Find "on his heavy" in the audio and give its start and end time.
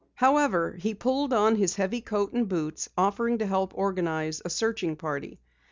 1.31-2.01